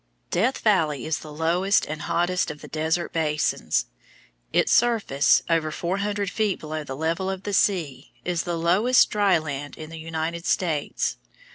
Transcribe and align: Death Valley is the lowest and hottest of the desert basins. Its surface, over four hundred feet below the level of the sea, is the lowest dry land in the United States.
Death 0.31 0.57
Valley 0.61 1.05
is 1.05 1.19
the 1.19 1.31
lowest 1.31 1.85
and 1.85 2.01
hottest 2.01 2.49
of 2.49 2.61
the 2.61 2.67
desert 2.67 3.13
basins. 3.13 3.85
Its 4.51 4.71
surface, 4.71 5.43
over 5.47 5.69
four 5.69 5.97
hundred 5.97 6.31
feet 6.31 6.59
below 6.59 6.83
the 6.83 6.95
level 6.97 7.29
of 7.29 7.43
the 7.43 7.53
sea, 7.53 8.11
is 8.25 8.41
the 8.41 8.57
lowest 8.57 9.11
dry 9.11 9.37
land 9.37 9.77
in 9.77 9.91
the 9.91 9.99
United 9.99 10.47
States. 10.47 11.17